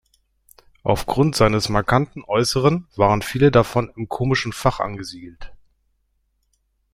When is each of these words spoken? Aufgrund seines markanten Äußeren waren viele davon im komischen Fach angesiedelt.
Aufgrund 0.81 1.35
seines 1.35 1.69
markanten 1.69 2.23
Äußeren 2.25 2.87
waren 2.95 3.21
viele 3.21 3.51
davon 3.51 3.93
im 3.95 4.09
komischen 4.09 4.51
Fach 4.51 4.79
angesiedelt. 4.79 5.53